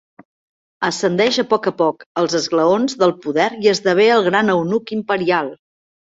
Ascendeix 0.87 1.37
a 1.43 1.45
poc 1.51 1.69
a 1.71 1.73
poc 1.81 2.05
els 2.21 2.37
esglaons 2.39 2.97
del 3.05 3.15
poder 3.27 3.47
i 3.67 3.71
esdevé 3.75 4.09
el 4.17 4.27
gran 4.31 4.53
eunuc 4.57 4.97
imperial. 4.99 5.55